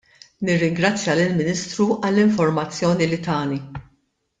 [0.47, 3.65] Nirringrazzja lill-Ministru għall-informazzjoni li tani.